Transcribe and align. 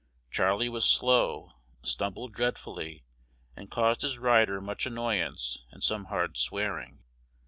Charley 0.31 0.67
was 0.67 0.89
slow, 0.89 1.51
stumbled 1.83 2.33
dreadfully, 2.33 3.05
and 3.55 3.69
caused 3.69 4.01
his 4.01 4.17
rider 4.17 4.59
much 4.59 4.87
annoyance 4.87 5.59
and 5.69 5.83
some 5.83 6.05
hard 6.05 6.37
swearing. 6.37 7.03